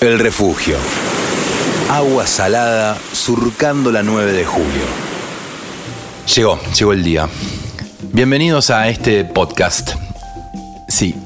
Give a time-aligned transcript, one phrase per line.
[0.00, 0.76] El refugio.
[1.90, 4.84] Agua salada surcando la 9 de julio.
[6.36, 7.28] Llegó, llegó el día.
[8.12, 9.96] Bienvenidos a este podcast.
[10.86, 11.16] Sí,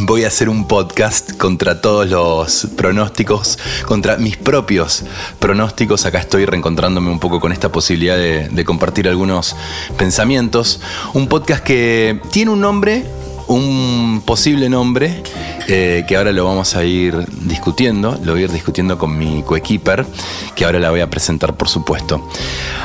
[0.00, 5.04] voy a hacer un podcast contra todos los pronósticos, contra mis propios
[5.38, 6.06] pronósticos.
[6.06, 9.54] Acá estoy reencontrándome un poco con esta posibilidad de, de compartir algunos
[9.98, 10.80] pensamientos.
[11.12, 13.04] Un podcast que tiene un nombre
[13.50, 15.22] un posible nombre
[15.66, 19.42] eh, que ahora lo vamos a ir discutiendo, lo voy a ir discutiendo con mi
[19.42, 20.06] coequiper,
[20.54, 22.26] que ahora la voy a presentar por supuesto.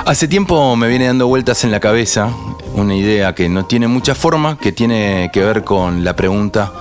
[0.05, 2.29] Hace tiempo me viene dando vueltas en la cabeza
[2.73, 6.73] una idea que no tiene mucha forma, que tiene que ver con la pregunta,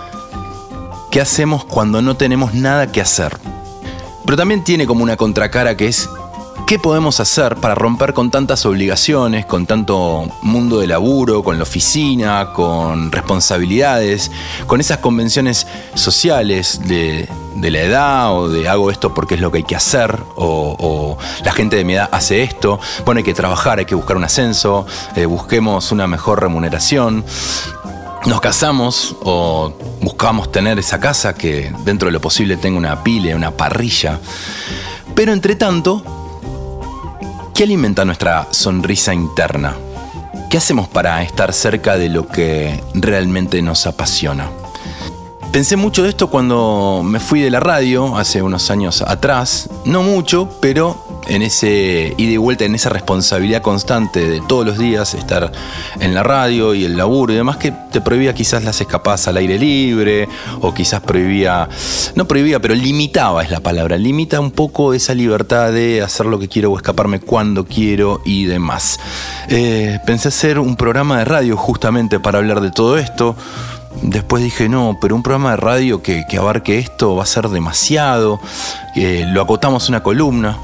[1.10, 3.37] ¿qué hacemos cuando no tenemos nada que hacer?
[4.24, 6.09] Pero también tiene como una contracara que es
[6.66, 11.64] ¿Qué podemos hacer para romper con tantas obligaciones, con tanto mundo de laburo, con la
[11.64, 14.30] oficina, con responsabilidades,
[14.66, 19.59] con esas convenciones sociales de, la edad o de hago esto porque es lo que
[19.59, 22.80] hay que hacer o, la gente de mi edad hace esto?
[23.04, 24.86] Bueno, hay que trabajar, hay que buscar un ascenso,
[25.16, 27.24] eh, busquemos una mejor remuneración
[28.26, 33.34] nos casamos o buscamos tener esa casa que dentro de lo posible tenga una pile,
[33.34, 34.18] una parrilla.
[35.14, 36.23] Pero entre tanto,
[37.55, 39.77] ¿Qué alimenta nuestra sonrisa interna?
[40.51, 44.51] ¿Qué hacemos para estar cerca de lo que realmente nos apasiona?
[45.52, 50.02] Pensé mucho de esto cuando me fui de la radio hace unos años atrás, no
[50.02, 55.14] mucho, pero en ese ida y vuelta, en esa responsabilidad constante de todos los días
[55.14, 55.52] estar
[56.00, 59.36] en la radio y el laburo y demás, que te prohibía quizás las escapadas al
[59.36, 60.28] aire libre,
[60.60, 61.68] o quizás prohibía,
[62.14, 66.38] no prohibía, pero limitaba es la palabra, limita un poco esa libertad de hacer lo
[66.38, 68.98] que quiero o escaparme cuando quiero y demás.
[69.48, 73.36] Eh, pensé hacer un programa de radio justamente para hablar de todo esto.
[74.02, 78.41] Después dije, no, pero un programa de radio que, abarque esto va a ser demasiado.
[78.97, 80.58] Lo acotamos una columna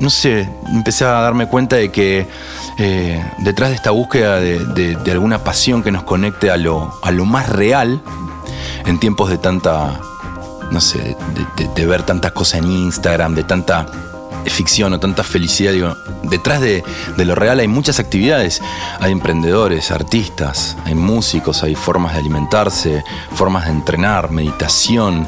[0.00, 2.26] no sé, empecé a darme cuenta de que
[2.78, 7.24] eh, detrás de esta búsqueda de, alguna pasión que nos conecte a lo, a lo
[7.24, 8.02] más real,
[8.84, 10.00] en tiempos de tanta,
[10.70, 11.16] no sé,
[11.74, 13.86] de, ver tantas cosas en Instagram, de tanta
[14.44, 16.84] ficción o tanta felicidad, digo, detrás de,
[17.16, 18.62] lo real hay muchas actividades.
[19.00, 23.04] Hay emprendedores, artistas, hay músicos, hay formas de alimentarse,
[23.34, 25.26] formas de entrenar, meditación,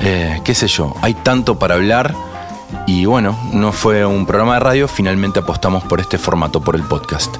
[0.00, 0.94] eh, qué sé yo.
[1.00, 2.14] Hay tanto para hablar
[2.86, 6.82] y bueno, no fue un programa de radio, finalmente apostamos por este formato, por el
[6.82, 7.36] podcast.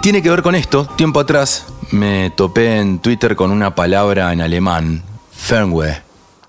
[0.00, 4.40] Tiene que ver con esto, tiempo atrás me topé en Twitter con una palabra en
[4.40, 6.02] alemán, Fernweh.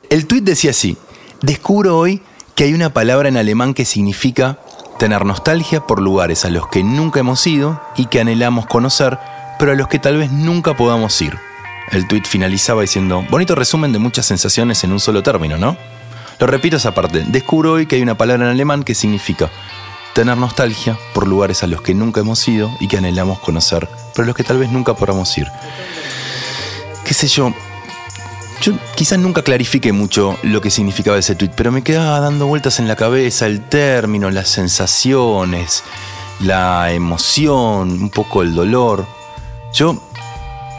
[0.09, 0.97] El tweet decía así,
[1.41, 2.21] descubro hoy
[2.55, 4.59] que hay una palabra en alemán que significa
[4.97, 9.19] tener nostalgia por lugares a los que nunca hemos ido y que anhelamos conocer,
[9.59, 11.37] pero a los que tal vez nunca podamos ir.
[11.91, 15.77] El tweet finalizaba diciendo, bonito resumen de muchas sensaciones en un solo término, ¿no?
[16.39, 17.23] Lo repito esa parte.
[17.27, 19.49] Descubro hoy que hay una palabra en alemán que significa
[20.13, 24.23] tener nostalgia por lugares a los que nunca hemos ido y que anhelamos conocer, pero
[24.23, 25.47] a los que tal vez nunca podamos ir.
[27.03, 27.53] ¿Qué sé yo?
[28.61, 32.79] Yo quizás nunca clarifique mucho lo que significaba ese tweet, pero me quedaba dando vueltas
[32.79, 35.83] en la cabeza el término, las sensaciones,
[36.39, 39.05] la emoción, un poco el dolor.
[39.73, 40.06] Yo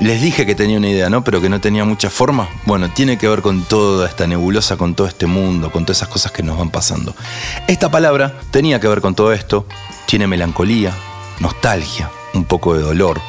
[0.00, 1.24] les dije que tenía una idea, ¿no?
[1.24, 2.48] Pero que no tenía mucha forma.
[2.64, 6.08] Bueno, tiene que ver con toda esta nebulosa, con todo este mundo, con todas esas
[6.08, 7.14] cosas que nos van pasando.
[7.66, 9.66] Esta palabra tenía que ver con todo esto.
[10.06, 10.94] Tiene melancolía,
[11.40, 13.20] nostalgia, un poco de dolor.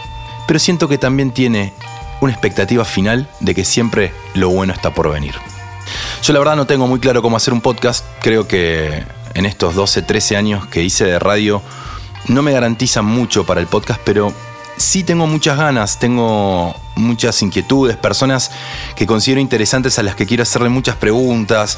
[0.47, 1.73] Pero siento que también tiene
[2.21, 5.33] una expectativa final de que siempre lo bueno está por venir.
[6.23, 8.05] Yo la verdad no tengo muy claro cómo hacer un podcast.
[8.21, 9.03] Creo que
[9.33, 11.63] en estos 12, 13 años que hice de radio
[12.27, 14.33] no me garantizan mucho para el podcast, pero
[14.79, 18.49] sí tengo muchas ganas, tengo muchas inquietudes, personas
[18.95, 21.77] que considero interesantes a las que quiero hacerle muchas preguntas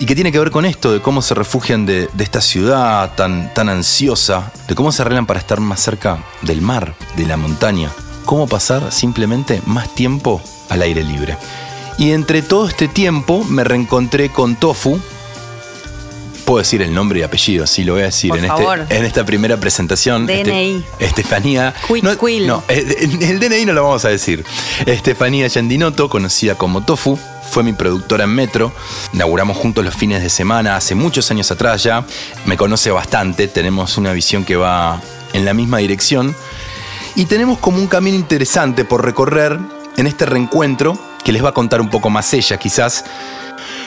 [0.00, 3.52] y que tiene que ver con esto, de cómo se refugian de, esta ciudad tan,
[3.54, 7.90] tan ansiosa, de cómo se arreglan para estar más cerca del mar, de la montaña,
[8.24, 11.36] cómo pasar simplemente más tiempo al aire libre.
[11.98, 14.98] Y entre todo este tiempo me reencontré con Tofu,
[16.54, 19.26] Puedo decir el nombre y apellido, sí, lo voy a decir en, este, en esta
[19.26, 20.24] primera presentación.
[20.24, 20.84] DNI.
[21.00, 21.74] Estefanía.
[21.88, 24.44] Quick no, el, DNI no lo vamos a decir.
[24.86, 27.18] Estefanía Yandinoto, conocida como Tofu,
[27.50, 28.72] fue mi productora en Metro.
[29.12, 32.06] Inauguramos juntos los fines de semana hace muchos años atrás ya.
[32.46, 35.00] Me conoce bastante, tenemos una visión que va
[35.32, 36.36] en la misma dirección.
[37.16, 39.58] Y tenemos como un camino interesante por recorrer
[39.96, 43.04] en este reencuentro, que les va a contar un poco más ella quizás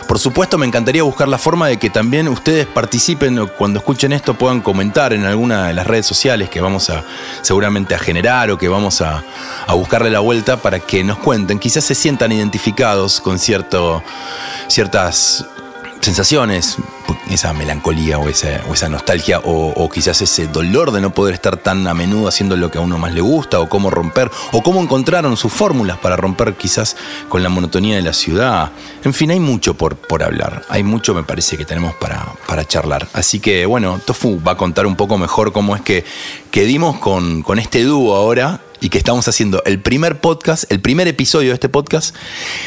[0.07, 4.35] por supuesto, me encantaría buscar la forma de que también ustedes participen cuando escuchen esto
[4.35, 7.03] puedan comentar en alguna de las redes sociales que vamos a
[7.41, 9.23] seguramente a generar o que vamos a,
[9.73, 11.59] buscarle la vuelta para que nos cuenten.
[11.59, 14.01] Quizás se sientan identificados con cierto
[14.67, 15.45] ciertas
[15.99, 16.77] sensaciones,
[17.29, 21.57] esa melancolía o esa, o esa nostalgia o, quizás ese dolor de no poder estar
[21.57, 24.61] tan a menudo haciendo lo que a uno más le gusta o cómo romper o
[24.61, 26.95] cómo encontraron sus fórmulas para romper quizás
[27.29, 28.71] con la monotonía de la ciudad.
[29.03, 32.65] En fin, hay mucho por, por hablar, hay mucho me parece que tenemos para, para
[32.65, 33.07] charlar.
[33.13, 36.05] Así que bueno, Tofu va a contar un poco mejor cómo es que,
[36.51, 40.81] que dimos con, con este dúo ahora y que estamos haciendo el primer podcast, el
[40.81, 42.15] primer episodio de este podcast.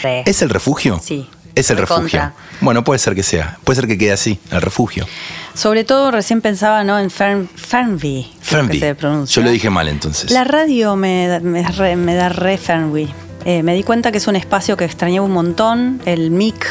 [0.03, 1.01] ¿Es el refugio?
[1.03, 1.29] Sí.
[1.55, 2.33] Es el refugio.
[2.61, 3.59] Bueno, puede ser que sea.
[3.65, 5.07] Puede ser que quede así, el refugio.
[5.55, 6.99] Sobre todo recién pensaba ¿no?
[6.99, 8.33] en Fern, Fernby.
[8.41, 8.81] Fernby.
[9.27, 10.31] Yo lo dije mal entonces.
[10.31, 13.13] La radio me, me, da re Fernby.
[13.45, 16.01] Eh, me di cuenta que es un espacio que extrañaba un montón.
[16.05, 16.67] El mic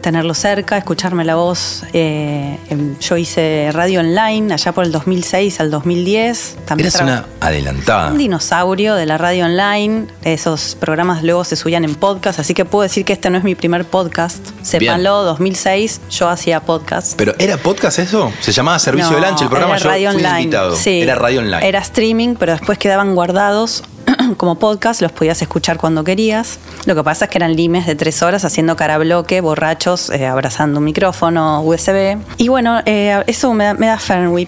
[0.00, 1.84] tenerlo cerca, escucharme la voz.
[1.92, 2.58] Eh,
[3.00, 6.56] yo hice radio online allá por el 2006 al 2010.
[6.64, 8.10] También Eres una adelantada.
[8.10, 10.06] Un dinosaurio de la radio online.
[10.22, 13.44] Esos programas luego se subían en podcast, así que puedo decir que este no es
[13.44, 14.46] mi primer podcast.
[14.62, 17.14] Sépanlo, 2006 yo hacía podcast.
[17.16, 18.32] ¿Pero era podcast eso?
[18.40, 19.76] ¿Se llamaba Servicio de Lancha el programa?
[19.76, 20.50] Era radio online.
[20.76, 21.66] Sí, era radio online.
[21.66, 23.84] Era streaming, pero después quedaban guardados
[24.36, 26.58] como podcast, los podías escuchar cuando querías.
[26.86, 30.26] Lo que pasa es que eran limes de tres horas haciendo cara bloque, borrachos, eh,
[30.26, 32.18] abrazando un micrófono USB.
[32.38, 33.98] Y bueno, eh, eso me da, me da.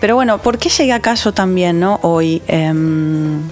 [0.01, 1.99] Pero bueno, ¿por qué llegué acá yo también, no?
[2.03, 2.43] Hoy.
[2.47, 3.43] Em,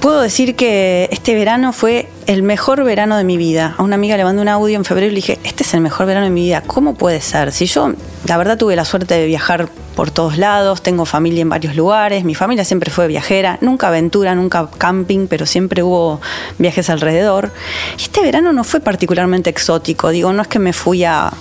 [0.00, 3.74] Puedo decir que este verano fue el mejor verano de mi vida.
[3.78, 5.80] A una amiga le mandé un audio en febrero y le dije, este es el
[5.80, 6.62] mejor verano de mi vida.
[6.62, 7.50] ¿Cómo puede ser?
[7.50, 7.92] Si yo,
[8.24, 12.22] la verdad, tuve la suerte de viajar por todos lados, tengo familia en varios lugares,
[12.22, 16.20] mi familia siempre fue viajera, nunca aventura, nunca camping, pero siempre hubo
[16.58, 17.50] viajes alrededor.
[17.98, 20.10] Este verano no fue particularmente exótico.
[20.10, 21.32] Digo, no es que me fui a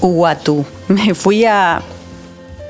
[0.00, 1.82] Uguatu, me fui a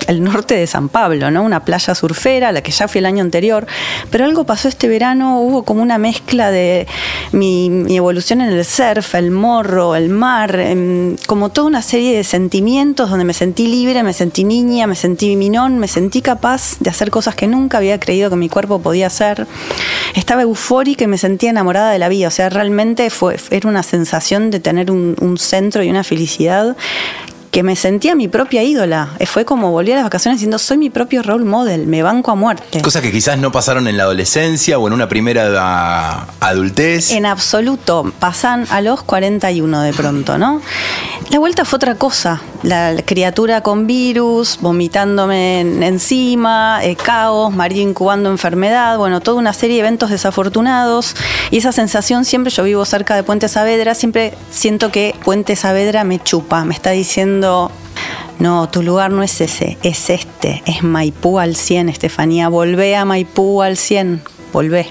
[0.08, 1.42] el norte de San Pablo, ¿no?
[1.42, 3.66] Una playa surfera, la que ya fui el año anterior.
[4.10, 6.86] Pero algo pasó este verano, hubo como una mezcla de
[7.32, 12.24] mi, evolución en el surf, el morro, el mar, em, como toda una serie de
[12.24, 16.88] sentimientos donde me sentí libre, me sentí niña, me sentí minón, me sentí capaz de
[16.88, 19.46] hacer cosas que nunca había creído que mi cuerpo podía hacer.
[20.14, 22.28] Estaba eufórica y me sentía enamorada de la vida.
[22.28, 26.76] O sea, realmente fue, era una sensación de tener un, un centro y una felicidad
[27.50, 29.10] que me sentía mi propia ídola.
[29.26, 32.34] Fue como volví a las vacaciones diciendo, soy mi propio role model, me banco a
[32.34, 32.80] muerte.
[32.82, 37.12] Cosas que quizás no pasaron en la adolescencia o en una primera adultez.
[37.12, 40.60] En absoluto, pasan a los 41 de pronto, ¿no?
[41.30, 42.40] La vuelta fue otra cosa.
[42.62, 49.76] La criatura con virus, vomitándome encima, eh, caos, María incubando enfermedad, bueno, toda una serie
[49.76, 51.14] de eventos desafortunados.
[51.50, 56.02] Y esa sensación siempre, yo vivo cerca de Puente Saavedra, siempre siento que Puente Saavedra
[56.04, 57.47] me chupa, me está diciendo
[58.38, 63.04] no, tu lugar no es ese, es este, es Maipú al 100, Estefanía, volvé a
[63.04, 64.22] Maipú al 100,
[64.52, 64.88] volvé.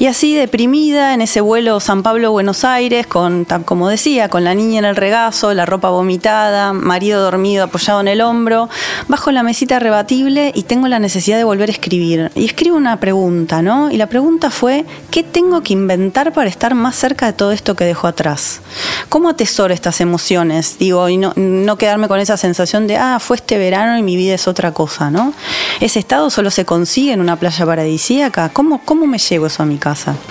[0.00, 4.78] Y así deprimida en ese vuelo San Pablo-Buenos Aires, con, como decía, con la niña
[4.78, 8.68] en el regazo, la ropa vomitada, marido dormido apoyado en el hombro,
[9.08, 12.30] bajo la mesita rebatible y tengo la necesidad de volver a escribir.
[12.36, 13.90] Y escribo una pregunta, ¿no?
[13.90, 17.74] Y la pregunta fue, ¿qué tengo que inventar para estar más cerca de todo esto
[17.74, 18.60] que dejo atrás?
[19.08, 20.78] ¿Cómo atesoro estas emociones?
[20.78, 21.34] Digo, y no,
[21.76, 25.10] quedarme con esa sensación de, ah, fue este verano y mi vida es otra cosa,
[25.10, 25.34] ¿no?
[25.80, 28.50] Ese estado solo se consigue en una playa paradisíaca.
[28.50, 29.87] ¿Cómo, cómo me llevo eso a mi casa?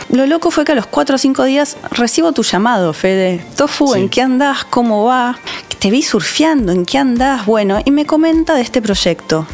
[0.09, 3.43] Lo loco fue que a los cuatro o cinco días recibo tu llamado, Fede.
[3.55, 4.65] Tofu, ¿en qué andás?
[4.65, 5.37] ¿Cómo va?
[5.79, 7.45] Te vi surfeando, ¿en qué andás?
[7.45, 9.45] Bueno, y me comenta de este proyecto.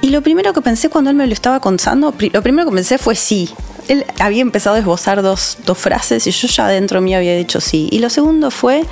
[0.00, 2.98] Y lo primero que pensé cuando él me lo estaba contando, lo primero que pensé
[2.98, 3.50] fue sí,
[3.88, 7.88] él había empezado a esbozar dos, frases y yo ya dentro mí había dicho sí.
[7.90, 8.84] Y lo segundo fue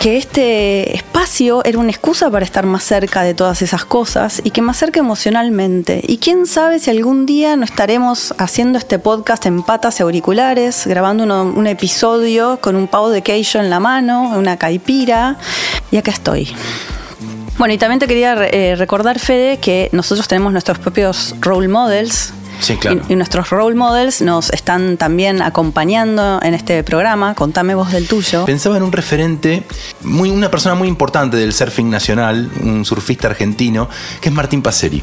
[0.00, 4.50] que este espacio era una excusa para estar más cerca de todas esas cosas y
[4.50, 6.02] que más cerca emocionalmente.
[6.06, 10.86] Y quién sabe si algún día no estaremos haciendo este podcast en patas y auriculares,
[10.86, 15.36] grabando un episodio con un pavo de queijo en la mano, una caipira.
[15.90, 16.48] Y acá estoy.
[17.58, 22.32] Bueno, y también te quería eh, recordar, Fede, que nosotros tenemos nuestros propios role models,
[23.08, 27.34] y, nuestros role models nos están también acompañando en este programa.
[27.34, 28.44] Contame vos del tuyo.
[28.44, 29.64] Pensaba en un referente,
[30.02, 33.88] muy, una persona muy importante del surfing nacional, un surfista argentino,
[34.20, 35.02] que es Martín Paceri.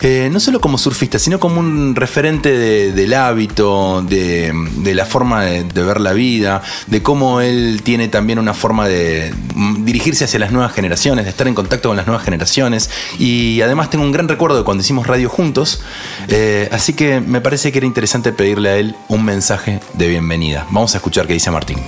[0.00, 4.52] Eh, no solo como surfista, sino como un referente del hábito, de,
[4.94, 9.32] la forma de, ver la vida, de cómo él tiene también una forma de
[9.80, 12.90] dirigirse hacia las nuevas generaciones, de estar en contacto con las nuevas generaciones.
[13.18, 15.82] Y además tengo un gran recuerdo de cuando hicimos radio juntos.
[16.28, 20.66] Eh, así que me parece que era interesante pedirle a él un mensaje de bienvenida.
[20.70, 21.78] Vamos a escuchar qué dice Martín.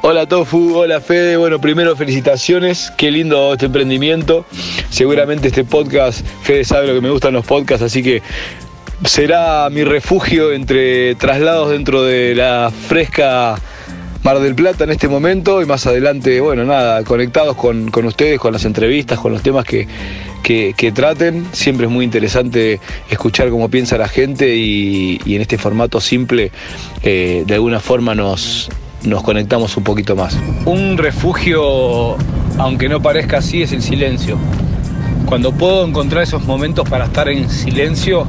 [0.00, 1.36] Hola Tofu, hola Fede.
[1.36, 2.92] Bueno, primero felicitaciones.
[2.96, 4.46] Qué lindo este emprendimiento.
[4.88, 8.22] Seguramente este podcast, Fede sabe lo que me gustan los podcasts, así que
[9.04, 13.56] será mi refugio entre traslados dentro de la fresca
[14.28, 18.52] Mar del Plata en este momento y más adelante, bueno, nada, conectados con, ustedes, con
[18.52, 19.88] las entrevistas, con los temas que,
[20.42, 21.46] que, traten.
[21.52, 26.52] Siempre es muy interesante escuchar cómo piensa la gente y, en este formato simple
[27.02, 28.68] eh, de alguna forma nos,
[29.02, 30.36] nos conectamos un poquito más.
[30.66, 32.18] Un refugio,
[32.58, 34.36] aunque no parezca así, es el silencio.
[35.24, 38.26] Cuando puedo encontrar esos momentos para estar en silencio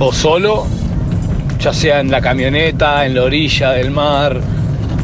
[0.00, 0.66] o solo,
[1.66, 4.40] ya sea en la camioneta, en la orilla del mar,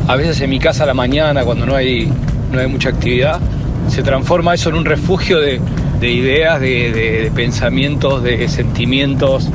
[0.07, 2.09] a veces en mi casa a la mañana cuando no hay,
[2.53, 3.41] no hay mucha actividad,
[3.89, 5.61] se transforma eso en un refugio de,
[6.03, 9.49] ideas, de pensamientos, de sentimientos,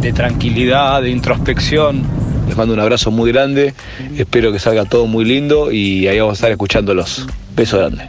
[0.00, 2.06] de tranquilidad, de introspección
[2.48, 3.74] les mando un abrazo muy grande,
[4.16, 7.26] espero que salga todo muy lindo y ahí vamos a estar escuchándolos.
[7.54, 8.08] Beso grande.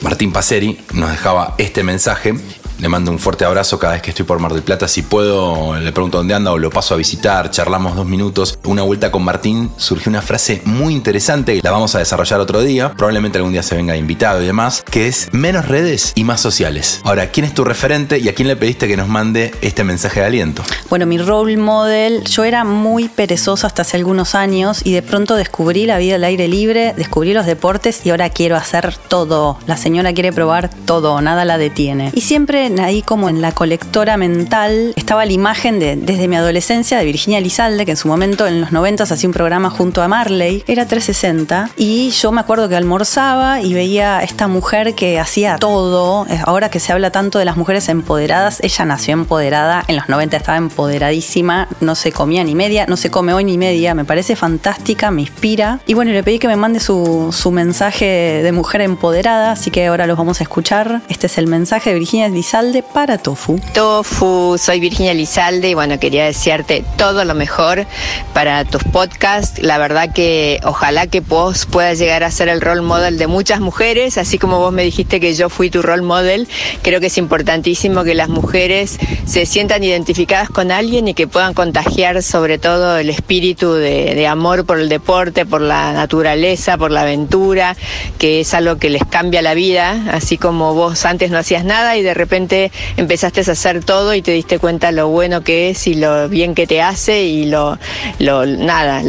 [0.00, 2.32] Martín Paceri nos dejaba este mensaje
[2.78, 4.88] le mando un fuerte abrazo cada vez que estoy por Mar del Plata.
[4.88, 8.58] Si puedo, le pregunto dónde anda o lo paso a visitar, charlamos dos minutos.
[8.64, 12.92] Una vuelta con Martín surgió una frase muy interesante, la vamos a desarrollar otro día,
[12.92, 17.00] probablemente algún día se venga invitado y demás, que es menos redes y más sociales.
[17.04, 20.20] Ahora, ¿quién es tu referente y a quién le pediste que nos mande este mensaje
[20.20, 20.62] de aliento?
[20.90, 25.34] Bueno, mi role model, yo era muy perezosa hasta hace algunos años y de pronto
[25.36, 29.58] descubrí la vida al aire libre, descubrí los deportes y ahora quiero hacer todo.
[29.66, 32.10] La señora quiere probar todo, nada la detiene.
[32.14, 36.98] Y siempre ahí como en la colectora mental estaba la imagen de desde mi adolescencia
[36.98, 40.08] de Virginia Lizalde, que en su momento en los 90 hacía un programa junto a
[40.08, 45.56] Marley, era 360, y yo me acuerdo que almorzaba y veía esta mujer que hacía
[45.58, 49.96] todo, eh, ahora que se habla tanto de las mujeres empoderadas, ella nació empoderada, en
[49.96, 53.94] los 90 estaba empoderadísima, no se comía ni media, no se come hoy ni media,
[53.94, 58.42] me parece fantástica, me inspira, y bueno, le pedí que me mande su, su mensaje
[58.42, 61.98] de mujer empoderada, así que ahora los vamos a escuchar, este es el mensaje de
[61.98, 63.60] Virginia Lizalde para Tofu.
[63.74, 67.84] Tofu, soy Virginia Lizalde y bueno, quería desearte todo lo mejor
[68.32, 69.60] para tus podcasts.
[69.62, 73.60] La verdad que ojalá que vos puedas llegar a ser el role model de muchas
[73.60, 76.48] mujeres, así como vos me dijiste que yo fui tu role model.
[76.80, 81.52] Creo que es importantísimo que las mujeres se sientan identificadas con alguien y que puedan
[81.52, 86.90] contagiar sobre todo el espíritu de, de amor por el deporte, por la naturaleza, por
[86.90, 87.76] la aventura,
[88.18, 91.98] que es algo que les cambia la vida, así como vos antes no hacías nada
[91.98, 92.45] y de repente
[92.96, 96.54] empezaste a hacer todo y te diste cuenta lo bueno que es y lo bien
[96.54, 97.78] que te hace y lo,
[98.18, 99.02] nada,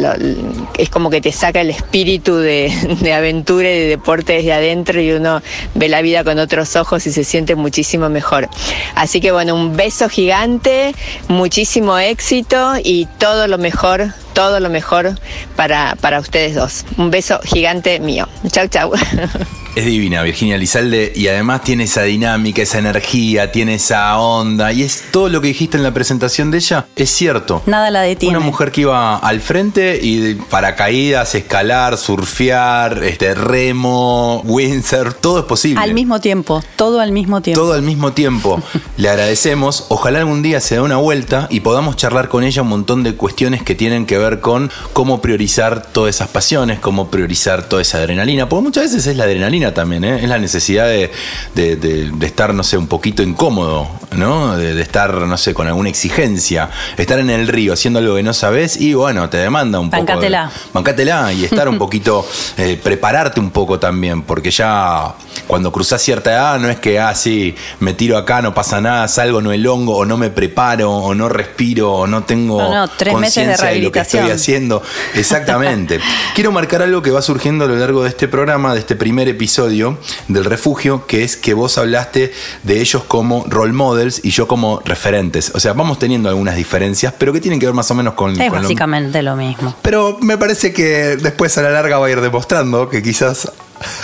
[0.76, 5.00] es como que te saca el espíritu de, de aventura y de deporte desde adentro
[5.00, 5.42] y uno
[5.74, 8.48] ve la vida con otros ojos y se siente muchísimo mejor.
[8.94, 10.94] Así que bueno, un beso gigante,
[11.28, 15.18] muchísimo éxito y todo lo mejor todo lo mejor
[15.56, 16.84] para, para ustedes dos.
[16.96, 18.28] Un beso gigante mío.
[18.52, 18.92] Chau, chau.
[19.74, 24.82] Es divina Virginia Lizalde y además tiene esa dinámica, esa energía, tiene esa onda y
[24.82, 27.62] es todo lo que dijiste en la presentación de ella, es cierto.
[27.66, 28.36] Nada la detiene.
[28.36, 35.44] Una mujer que iba al frente y paracaídas, escalar, surfear, este remo, windsurf, todo es
[35.44, 35.80] posible.
[35.80, 37.60] Al mismo tiempo, todo al mismo tiempo.
[37.60, 38.60] Todo al mismo tiempo.
[38.96, 42.68] Le agradecemos, ojalá algún día se dé una vuelta y podamos charlar con ella un
[42.68, 47.68] montón de cuestiones que tienen que ver con cómo priorizar todas esas pasiones, cómo priorizar
[47.68, 50.22] toda esa adrenalina, porque muchas veces es la adrenalina también, ¿eh?
[50.22, 51.10] es la necesidad de,
[52.20, 54.56] estar, no sé, un poquito incómodo, ¿no?
[54.56, 58.32] De, estar, no sé, con alguna exigencia, estar en el río haciendo algo que no
[58.32, 60.04] sabes y bueno, te demanda un poco.
[60.04, 60.50] Bancátela.
[60.72, 65.14] Bancátela y estar un poquito, eh, prepararte un poco también, porque ya
[65.46, 69.08] cuando cruzás cierta edad no es que, ah, sí, me tiro acá, no pasa nada,
[69.08, 72.74] salgo, no el hongo, o no me preparo, o no respiro, o no tengo no,
[72.74, 74.82] no, tres meses de, de lo que estoy haciendo.
[75.14, 76.00] Exactamente.
[76.34, 79.28] Quiero marcar algo que va surgiendo a lo largo de este programa, de este primer
[79.28, 79.47] episodio
[80.28, 84.80] del refugio, que es que vos hablaste de ellos como role models y yo como
[84.84, 85.52] referentes.
[85.54, 88.38] O sea, vamos teniendo algunas diferencias, pero que tienen que ver más o menos con...
[88.40, 89.36] Es básicamente lo...
[89.36, 89.74] mismo.
[89.82, 93.50] Pero me parece que después a la larga va a ir demostrando que quizás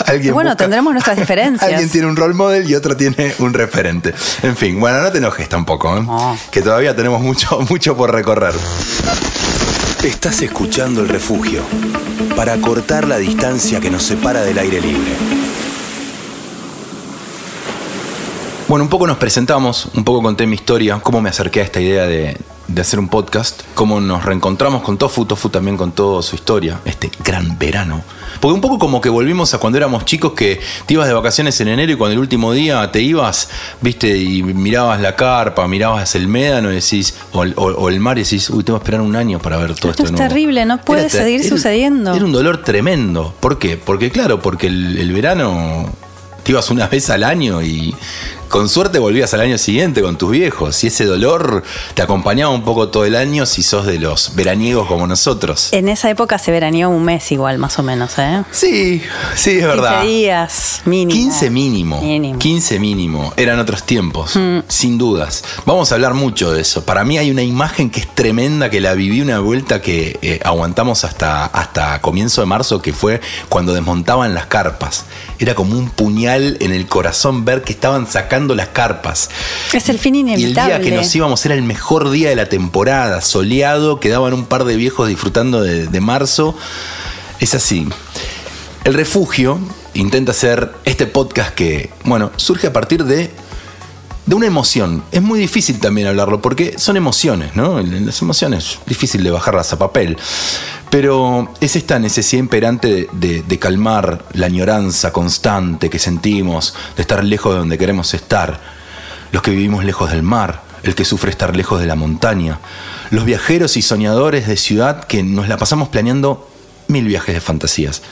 [0.07, 1.69] Alguien bueno, tendremos nuestras diferencias.
[1.69, 4.15] Alguien tiene un role model y otro tiene un referente.
[4.43, 6.05] En fin, bueno, no te enojes tampoco, ¿eh?
[6.51, 8.55] que todavía tenemos mucho, mucho por recorrer.
[10.03, 11.63] Estás escuchando el refugio
[12.37, 15.13] para cortar la distancia que nos separa del aire libre.
[18.69, 21.81] Bueno, un poco nos presentamos, un poco conté mi historia, cómo me acerqué a esta
[21.81, 26.23] idea de, de hacer un podcast, cómo nos reencontramos con Tofu, Tofu también con toda
[26.23, 28.03] su historia, este gran verano.
[28.41, 31.61] Porque un poco como que volvimos a cuando éramos chicos que te ibas de vacaciones
[31.61, 33.49] en enero y cuando el último día te ibas,
[33.81, 38.51] viste, y mirabas la carpa, mirabas el médano y decís, o, el mar y decís,
[38.51, 40.05] uy, tengo que esperar un año para ver todo esto.
[40.05, 42.15] Esto es terrible, no puede seguir sucediendo.
[42.15, 43.35] Era un dolor tremendo.
[43.41, 43.77] ¿Por qué?
[43.77, 45.91] Porque claro, porque el, el verano
[46.43, 47.95] te ibas una vez al año y
[48.55, 52.63] con suerte volvías al año siguiente con tus viejos y ese dolor te acompañaba un
[52.63, 55.73] poco todo el año si sos de los veraniegos como nosotros.
[55.73, 58.45] En esa época se veraneó un mes igual, más o menos, ¿eh?
[58.53, 59.03] Sí,
[59.35, 60.03] sí, es verdad.
[60.03, 61.11] 15 días mínimo.
[61.11, 62.01] 15 mínimo.
[62.01, 62.39] Mínimo.
[62.39, 63.33] 15 mínimo.
[63.37, 65.43] Eran otros tiempos, sin dudas.
[65.67, 66.85] Vamos a hablar mucho de eso.
[66.85, 70.39] Para mí hay una imagen que es tremenda, que la viví una vuelta que eh,
[70.45, 75.07] aguantamos hasta, hasta comienzo de marzo, que fue cuando desmontaban las carpas.
[75.41, 79.31] Era como un puñal en el corazón ver que estaban sacando las carpas.
[79.73, 80.79] Es el fin Y el inevitable.
[80.79, 84.65] día que nos íbamos era el mejor día de la temporada, soleado, quedaban un par
[84.65, 86.57] de viejos disfrutando de, de marzo.
[87.41, 87.87] Es así.
[88.85, 89.59] El refugio
[89.95, 93.31] intenta hacer este podcast que, bueno, surge a partir de,
[94.27, 95.03] de una emoción.
[95.13, 97.81] Es muy difícil también hablarlo porque son emociones, ¿no?
[97.81, 100.17] Las emociones, difícil de bajarlas a papel.
[100.91, 107.03] Pero es esta necesidad imperante de, de- de calmar la añoranza constante que sentimos, de
[107.03, 108.61] estar lejos de donde queremos estar.
[109.33, 112.61] Los que vivimos lejos del mar, el que sufre estar lejos de la montaña.
[113.11, 116.49] Los viajeros y soñadores de ciudad que nos la pasamos planeando
[116.89, 118.03] mil viajes de fantasías.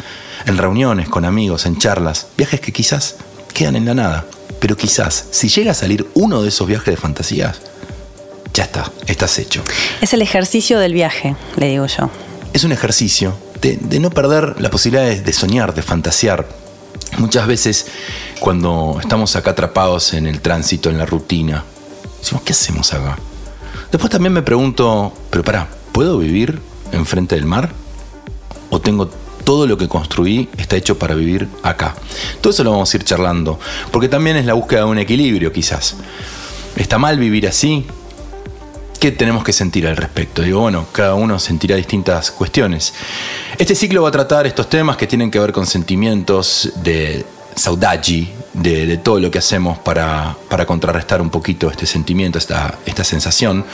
[0.46, 2.26] En reuniones, con amigos, en charlas.
[2.36, 3.16] Viajes que quizás
[3.54, 4.24] quedan en la nada.
[4.62, 7.60] Pero quizás, si llega a salir uno de esos viajes de fantasías,
[8.54, 9.60] ya está, estás hecho.
[10.00, 12.10] Es el ejercicio del viaje, le digo yo.
[12.52, 16.46] Es un ejercicio de, de no perder la posibilidad de, de soñar, de fantasear.
[17.18, 17.86] Muchas veces
[18.38, 21.64] cuando estamos acá atrapados en el tránsito, en la rutina,
[22.20, 23.18] decimos, ¿qué hacemos acá?
[23.90, 26.60] Después también me pregunto, pero pará, ¿puedo vivir
[26.92, 27.72] enfrente del mar?
[28.70, 29.10] ¿O tengo
[29.44, 31.94] todo lo que construí está hecho para vivir acá?
[32.40, 33.58] Todo eso lo vamos a ir charlando,
[33.90, 35.96] porque también es la búsqueda de un equilibrio quizás.
[36.76, 37.86] ¿Está mal vivir así?
[38.98, 40.42] ¿Qué tenemos que sentir al respecto?
[40.42, 42.94] Digo, bueno, cada uno sentirá distintas cuestiones.
[43.58, 48.28] Este ciclo va a tratar estos temas que tienen que ver con sentimientos de saudade,
[48.52, 53.64] de, todo lo que hacemos para, para contrarrestar un poquito este sentimiento, esta, esta sensación.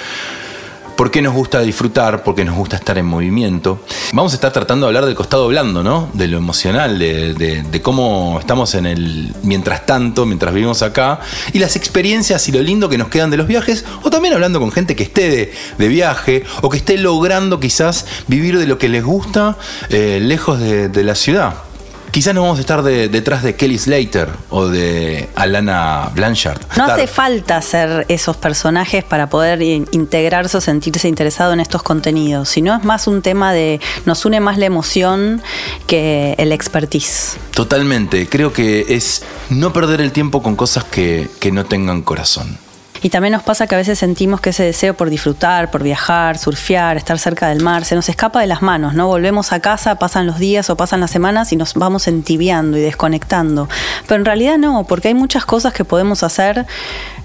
[0.99, 2.25] ¿Por qué nos gusta disfrutar?
[2.25, 3.85] ¿Por qué nos gusta estar en movimiento?
[4.13, 6.11] Vamos a estar tratando de hablar del costado blando, ¿no?
[6.13, 11.21] De lo emocional, de, cómo estamos en el mientras tanto, mientras vivimos acá,
[11.53, 14.59] y las experiencias y lo lindo que nos quedan de los viajes, o también hablando
[14.59, 18.89] con gente que esté de, viaje, o que esté logrando quizás vivir de lo que
[18.89, 19.57] les gusta
[19.91, 21.68] eh, lejos de la ciudad.
[22.11, 26.61] Quizás no vamos a estar de- detrás de Kelly Slater o de Alana Blanchard.
[26.77, 31.61] No Estar- hace falta ser esos personajes para poder in- integrarse o sentirse interesado en
[31.61, 35.43] estos contenidos, sino es más un tema de nos une más la emoción
[35.87, 37.37] que el expertise.
[37.53, 42.59] Totalmente, creo que es no perder el tiempo con cosas que, que no tengan corazón.
[43.03, 46.39] Y también nos pasa que a veces sentimos que ese deseo por disfrutar, por viajar,
[46.39, 49.07] surfear, estar cerca del mar, se nos escapa de las manos, ¿no?
[49.07, 52.81] Volvemos a casa, pasan los días o pasan las semanas y nos vamos entibiando y
[52.81, 53.69] desconectando.
[54.07, 56.67] Pero en realidad no, porque hay muchas cosas que podemos hacer,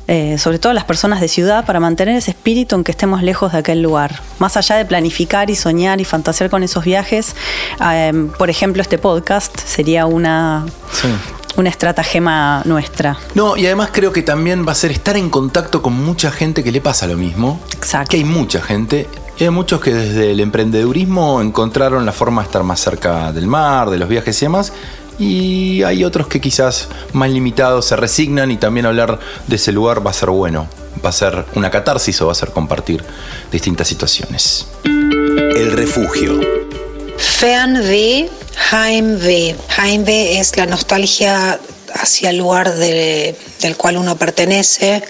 [0.07, 3.53] eh, sobre todo las personas de ciudad, para mantener ese espíritu en que estemos lejos
[3.53, 4.21] de aquel lugar.
[4.39, 7.35] Más allá de planificar y soñar y fantasear con esos viajes,
[7.83, 10.65] eh, por ejemplo, este podcast sería una,
[11.55, 13.17] una estratagema nuestra.
[13.35, 16.63] No, y además creo que también va a ser estar en contacto con mucha gente
[16.63, 17.59] que le pasa lo mismo.
[17.73, 18.11] Exacto.
[18.11, 19.07] Que hay mucha gente.
[19.37, 23.47] Y hay muchos que desde el emprendedurismo encontraron la forma de estar más cerca del
[23.47, 24.73] mar, de los viajes y demás.
[25.19, 30.05] Y hay otros que quizás más limitados se resignan y también hablar de ese lugar
[30.05, 30.67] va a ser bueno.
[31.03, 33.03] Va a ser una catarsis o va a ser compartir
[33.51, 34.67] distintas situaciones.
[34.83, 36.62] El refugio.
[37.23, 38.29] Fernweh,
[38.71, 39.55] Heimweh.
[39.77, 41.59] Heimweh es la nostalgia
[41.93, 45.01] hacia el lugar de- del cual uno pertenece.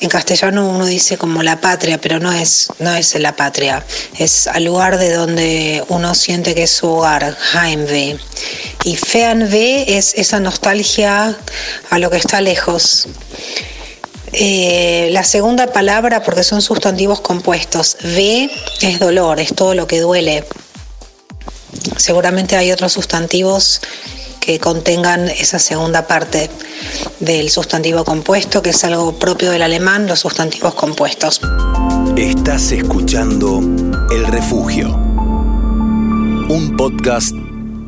[0.00, 3.84] En castellano uno dice como la patria, pero no es, no es la patria,
[4.18, 8.18] es al lugar de donde uno siente que es su hogar, Heimweh.
[8.84, 11.36] Y Fernweh es esa nostalgia
[11.90, 13.08] a lo que está lejos.
[14.32, 18.50] Eh, la segunda palabra, porque son sustantivos compuestos, ve
[18.80, 20.44] es dolor, es todo lo que duele.
[21.96, 23.80] Seguramente hay otros sustantivos
[24.40, 26.50] que contengan esa segunda parte
[27.20, 31.40] del sustantivo compuesto, que es algo propio del alemán, los sustantivos compuestos.
[32.16, 33.60] Estás escuchando
[34.10, 34.88] El Refugio.
[36.48, 37.34] Un podcast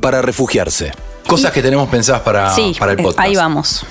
[0.00, 0.92] para refugiarse.
[1.26, 3.26] Cosas que tenemos pensadas para, sí, para el eh, podcast.
[3.26, 3.86] ahí vamos.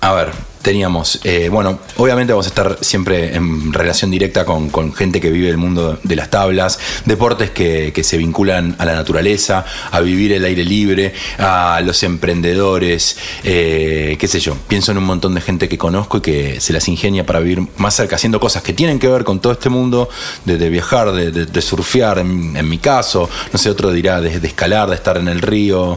[0.00, 0.30] A ver,
[0.66, 5.30] teníamos, eh, bueno, obviamente vamos a estar siempre en relación directa con, con gente que
[5.30, 10.00] vive el mundo de las tablas, deportes que, que se vinculan a la naturaleza, a
[10.00, 14.56] vivir el aire libre, a los emprendedores, eh, qué sé yo.
[14.66, 17.64] Pienso en un montón de gente que conozco y que se las ingenia para vivir
[17.76, 20.08] más cerca, haciendo cosas que tienen que ver con todo este mundo,
[20.44, 24.40] de, de viajar, de, de- de surfear, en, mi caso, no sé, otro dirá de,
[24.40, 25.96] de escalar, de estar en el río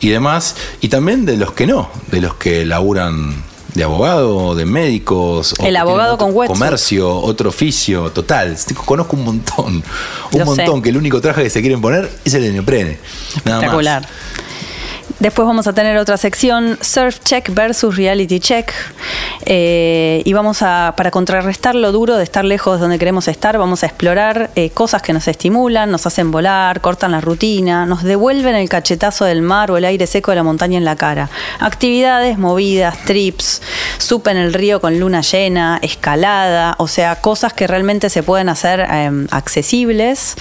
[0.00, 4.64] y demás, y también de los que no, de los que laburan de abogado, de
[4.64, 5.54] médicos.
[5.60, 6.58] El abogado otro con wetsuit.
[6.58, 8.56] Comercio, otro oficio, total.
[8.84, 9.84] Conozco un montón.
[10.32, 10.82] Un montón sé.
[10.82, 12.98] que el único traje que se quieren poner es el de neoprene.
[13.44, 14.06] Nada más.
[15.20, 18.72] Después vamos a tener otra sección, Surf Check versus Reality Check.
[19.46, 23.58] Eh, y vamos a, para contrarrestar lo duro de estar lejos de donde queremos estar,
[23.58, 28.04] vamos a explorar eh, cosas que nos estimulan, nos hacen volar, cortan la rutina, nos
[28.04, 31.30] devuelven el cachetazo del mar o el aire seco de la montaña en la cara.
[31.58, 33.60] Actividades, movidas, trips,
[33.98, 38.48] sup en el río con luna llena, escalada, o sea, cosas que realmente se pueden
[38.48, 40.36] hacer eh, accesibles,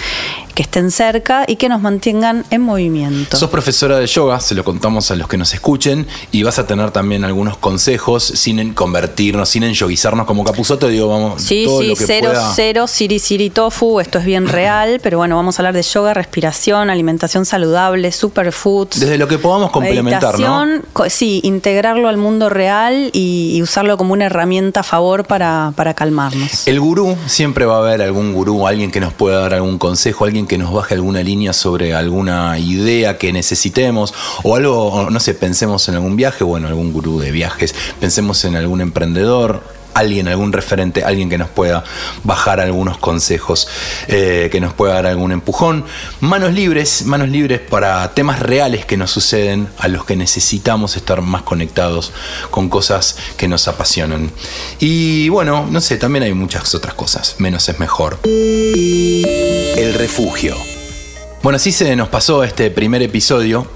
[0.57, 3.37] que estén cerca y que nos mantengan en movimiento.
[3.37, 6.65] Sos profesora de yoga, se lo contamos a los que nos escuchen, y vas a
[6.65, 11.81] tener también algunos consejos sin convertirnos, sin en yoguizarnos como Capuzoto, digo, vamos, Sí, todo
[11.81, 12.53] sí, lo que cero, pueda.
[12.55, 16.15] cero, siri, siri, tofu, esto es bien real, pero bueno, vamos a hablar de yoga,
[16.15, 18.99] respiración, alimentación saludable, superfoods.
[18.99, 20.65] Desde lo que podamos complementar, ¿no?
[21.07, 25.93] Sí, integrarlo al mundo real y, y usarlo como una herramienta a favor para, para
[25.93, 26.67] calmarnos.
[26.67, 30.25] El gurú, siempre va a haber algún gurú, alguien que nos pueda dar algún consejo,
[30.25, 35.33] alguien que nos baje alguna línea sobre alguna idea que necesitemos o algo, no sé,
[35.33, 40.53] pensemos en algún viaje, bueno, algún gurú de viajes, pensemos en algún emprendedor, alguien, algún
[40.53, 41.83] referente, alguien que nos pueda
[42.23, 43.67] bajar algunos consejos,
[44.07, 45.85] eh, que nos pueda dar algún empujón.
[46.19, 51.21] Manos libres, manos libres para temas reales que nos suceden, a los que necesitamos estar
[51.21, 52.11] más conectados
[52.51, 54.31] con cosas que nos apasionan.
[54.79, 58.19] Y bueno, no sé, también hay muchas otras cosas, menos es mejor.
[58.23, 60.55] El refugio.
[61.41, 63.67] Bueno, así se nos pasó este primer episodio.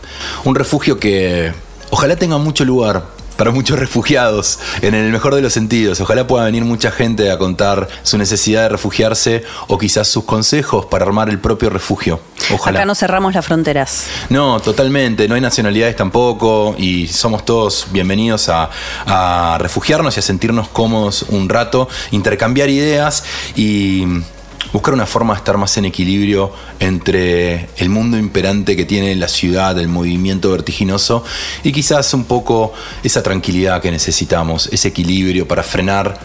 [0.44, 1.54] Un refugio que
[1.90, 6.00] ojalá tenga mucho lugar para muchos refugiados, en el mejor de los sentidos.
[6.00, 10.86] Ojalá pueda venir mucha gente a contar su necesidad de refugiarse o quizás sus consejos
[10.86, 12.20] para armar el propio refugio.
[12.54, 12.82] Ojalá.
[12.82, 14.06] Acá no cerramos las fronteras.
[14.30, 15.28] No, totalmente.
[15.28, 18.70] No hay nacionalidades tampoco y somos todos bienvenidos a,
[19.08, 23.24] a refugiarnos y a sentirnos cómodos un rato, intercambiar ideas
[23.56, 24.06] y
[24.74, 29.28] buscar una forma de estar más en equilibrio entre el mundo imperante que tiene la
[29.28, 31.24] ciudad, el movimiento vertiginoso
[31.64, 36.20] y quizás un poco esa tranquilidad que necesitamos, ese equilibrio para frenar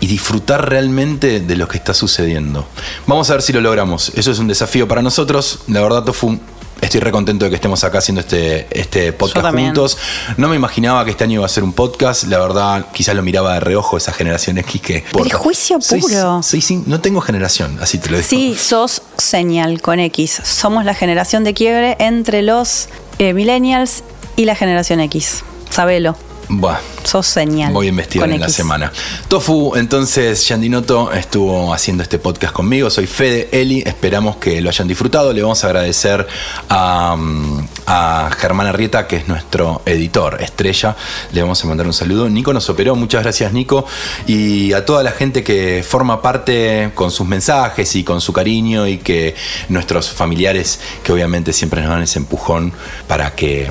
[0.00, 2.66] y disfrutar realmente de lo que está sucediendo.
[3.06, 4.12] Vamos a ver si lo logramos.
[4.14, 5.60] Eso es un desafío para nosotros.
[5.68, 6.38] La verdad, Tofu,
[6.80, 9.98] estoy re contento de que estemos acá haciendo este, este podcast juntos.
[10.36, 12.24] No me imaginaba que este año iba a ser un podcast.
[12.24, 15.04] La verdad, quizás lo miraba de reojo esa generación X que...
[15.32, 16.42] juicio Soy- puro.
[16.42, 18.28] soy sin- no tengo generación, así te lo digo.
[18.28, 20.40] Sí, sos señal con X.
[20.44, 24.02] Somos la generación de quiebre entre los eh, millennials
[24.36, 25.42] y la generación X.
[25.70, 26.16] Sabelo,
[26.48, 27.72] Buah, sos señal.
[27.72, 28.92] Voy a investigar en la semana.
[29.26, 32.88] Tofu, entonces, Yandinoto estuvo haciendo este podcast conmigo.
[32.88, 33.82] Soy Fede Eli.
[33.84, 35.32] Esperamos que lo hayan disfrutado.
[35.32, 36.24] Le vamos a agradecer
[36.68, 40.94] a, mm, a Germán Arrieta, que es nuestro editor estrella.
[41.32, 42.28] Le vamos a mandar un saludo.
[42.28, 42.94] Nico nos operó.
[42.94, 43.84] Muchas gracias, Nico.
[44.28, 48.86] Y a toda la gente que forma parte con sus mensajes y con su cariño
[48.86, 49.34] y que
[49.68, 52.72] nuestros familiares, que obviamente siempre nos dan ese empujón
[53.08, 53.70] para que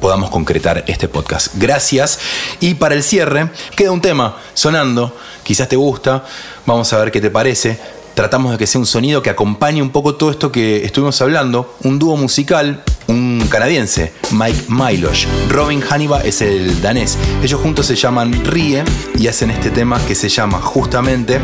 [0.00, 1.54] podamos concretar este podcast.
[1.56, 2.18] Gracias.
[2.60, 6.24] Y para el cierre, queda un tema sonando, quizás te gusta,
[6.66, 7.78] vamos a ver qué te parece.
[8.14, 11.76] Tratamos de que sea un sonido que acompañe un poco todo esto que estuvimos hablando.
[11.84, 15.26] Un dúo musical, un canadiense, Mike Milosh.
[15.48, 17.16] Robin Haniba es el danés.
[17.42, 18.84] Ellos juntos se llaman Rie
[19.18, 21.40] y hacen este tema que se llama justamente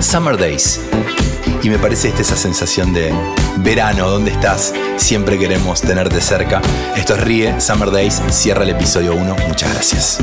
[0.00, 0.80] Summer Days.
[1.66, 3.12] Y me parece esta esa sensación de
[3.56, 4.72] verano, ¿dónde estás?
[4.98, 6.62] Siempre queremos tenerte cerca.
[6.94, 9.34] Esto es Rie, Summer Days, cierra el episodio 1.
[9.48, 10.18] Muchas gracias.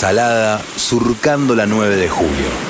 [0.00, 2.69] Salada surcando la 9 de julio.